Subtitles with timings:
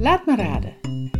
[0.00, 0.74] Laat me raden.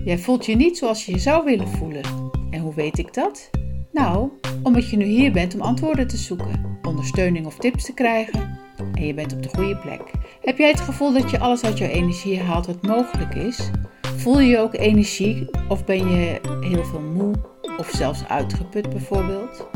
[0.04, 2.02] Jij voelt je niet zoals je je zou willen voelen.
[2.50, 3.50] En hoe weet ik dat?
[3.92, 4.30] Nou,
[4.62, 8.58] omdat je nu hier bent om antwoorden te zoeken, ondersteuning of tips te krijgen.
[8.94, 10.02] En je bent op de goede plek.
[10.42, 13.70] Heb jij het gevoel dat je alles uit jouw energie haalt wat mogelijk is?
[14.16, 17.34] Voel je je ook energie of ben je heel veel moe
[17.76, 19.66] of zelfs uitgeput bijvoorbeeld?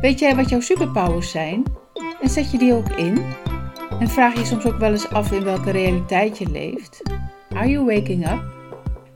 [0.00, 1.62] Weet jij wat jouw superpowers zijn?
[2.20, 3.24] En zet je die ook in?
[3.98, 7.02] En vraag je soms ook wel eens af in welke realiteit je leeft?
[7.54, 8.42] Are you waking up?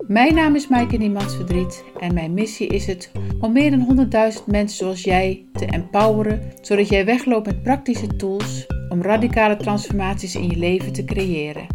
[0.07, 4.45] Mijn naam is Maaike Niemands Verdriet en mijn missie is het om meer dan 100.000
[4.47, 10.51] mensen zoals jij te empoweren, zodat jij wegloopt met praktische tools om radicale transformaties in
[10.51, 11.66] je leven te creëren.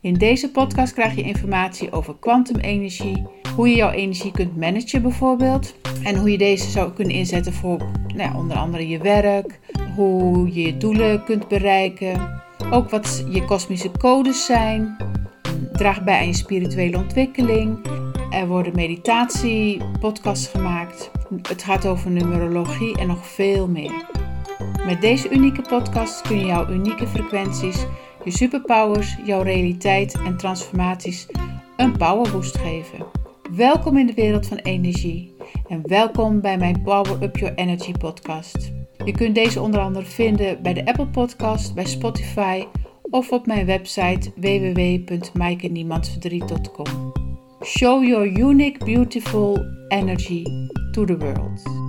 [0.00, 3.26] In deze podcast krijg je informatie over kwantumenergie,
[3.56, 7.78] hoe je jouw energie kunt managen bijvoorbeeld en hoe je deze zou kunnen inzetten voor
[8.06, 9.60] nou ja, onder andere je werk,
[9.96, 14.96] hoe je je doelen kunt bereiken, ook wat je kosmische codes zijn,
[15.80, 17.78] draag bij aan je spirituele ontwikkeling.
[18.30, 21.10] Er worden meditatie-podcasts gemaakt.
[21.48, 23.92] Het gaat over numerologie en nog veel meer.
[24.86, 27.86] Met deze unieke podcast kun je jouw unieke frequenties,
[28.24, 31.26] je superpowers, jouw realiteit en transformaties
[31.76, 33.06] een powerboost geven.
[33.56, 35.34] Welkom in de wereld van energie
[35.68, 38.72] en welkom bij mijn Power Up Your Energy podcast.
[39.04, 42.64] Je kunt deze onder andere vinden bij de Apple Podcast, bij Spotify
[43.10, 47.12] of op mijn website www.maikeniemandsverdriet.com.
[47.64, 49.58] Show your unique, beautiful
[49.88, 50.44] energy
[50.92, 51.79] to the world.